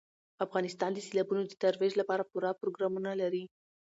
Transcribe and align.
افغانستان 0.45 0.91
د 0.93 0.99
سیلابونو 1.07 1.41
د 1.47 1.53
ترویج 1.63 1.93
لپاره 2.01 2.27
پوره 2.31 2.51
پروګرامونه 2.61 3.11
لري. 3.21 3.43